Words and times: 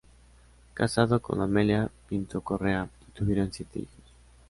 Casado 0.73 1.21
con 1.21 1.41
"Amelia 1.43 1.87
Pinto 2.09 2.41
Correa", 2.41 2.89
y 3.07 3.11
tuvieron 3.11 3.53
siete 3.53 3.81
hijos. 3.81 3.99